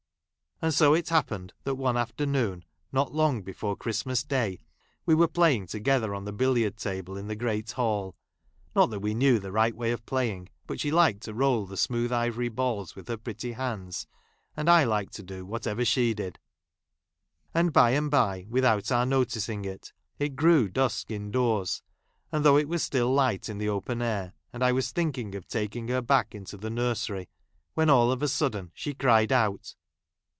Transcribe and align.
And 0.63 0.71
so 0.75 0.93
it 0.93 1.09
happened, 1.09 1.53
that 1.63 1.73
one 1.73 1.97
afternoon, 1.97 2.63
not 2.91 3.11
long 3.15 3.41
before 3.41 3.75
Christmas 3.75 4.21
day, 4.23 4.59
we 5.07 5.15
were 5.15 5.27
playing 5.27 5.65
together 5.65 6.13
on 6.13 6.25
the 6.25 6.31
billiard 6.31 6.77
table 6.77 7.17
in 7.17 7.25
the 7.25 7.35
great 7.35 7.71
hall 7.71 8.15
(not 8.75 8.91
that 8.91 8.99
we 8.99 9.15
knew 9.15 9.39
the 9.39 9.51
right 9.51 9.75
way 9.75 9.91
of 9.91 10.05
playing, 10.05 10.49
but 10.67 10.79
she 10.79 10.91
liked 10.91 11.23
to 11.23 11.31
I'oll 11.33 11.65
the 11.65 11.77
smooth 11.77 12.11
ivoiy 12.11 12.53
balls 12.53 12.95
with 12.95 13.07
her 13.07 13.17
pretty 13.17 13.53
hands, 13.53 14.05
and 14.55 14.69
I 14.69 14.83
liked 14.83 15.13
to 15.15 15.23
do 15.23 15.47
whatever 15.47 15.83
she 15.83 16.13
did); 16.13 16.37
and, 17.55 17.73
by 17.73 17.91
and 17.95 18.11
bye, 18.11 18.45
without 18.47 18.91
our 18.91 19.07
noticing 19.07 19.65
it, 19.65 19.91
it 20.19 20.35
grew 20.35 20.69
dusk 20.69 21.09
indoors, 21.09 21.81
though 22.29 22.57
it 22.57 22.69
was 22.69 22.83
still 22.83 23.11
light 23.11 23.49
in 23.49 23.57
the 23.57 23.69
open 23.69 23.99
air, 23.99 24.33
and 24.53 24.61
I 24.63 24.73
was 24.73 24.91
thinking 24.91 25.33
of 25.33 25.47
taking 25.47 25.87
her 25.87 26.03
back 26.03 26.35
into 26.35 26.55
the 26.55 26.69
nui*sery, 26.69 27.29
when, 27.73 27.89
all 27.89 28.11
of 28.11 28.21
a 28.21 28.27
sudden, 28.27 28.67
I 28.67 28.71
she 28.75 28.93
cried 28.93 29.31
out 29.31 29.73